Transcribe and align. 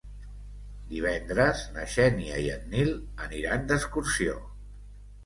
Divendres 0.93 1.61
na 1.75 1.83
Xènia 1.95 2.39
i 2.45 2.47
en 2.53 2.65
Nil 2.71 2.89
aniran 3.27 3.69
d'excursió. 3.73 4.35